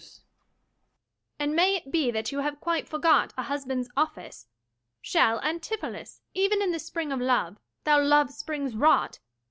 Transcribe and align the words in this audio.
_Luc. 0.03 0.19
And 1.37 1.55
may 1.55 1.75
it 1.75 1.91
be 1.91 2.09
that 2.09 2.31
you 2.31 2.39
have 2.39 2.59
quite 2.59 2.87
forgot 2.89 3.35
A 3.37 3.43
husband's 3.43 3.87
office? 3.95 4.47
shall, 4.99 5.39
Antipholus, 5.41 6.21
Even 6.33 6.59
in 6.59 6.71
the 6.71 6.79
spring 6.79 7.11
of 7.11 7.19
love, 7.21 7.59
thy 7.83 7.97
love 7.99 8.31
springs 8.31 8.75
rot? 8.75 9.19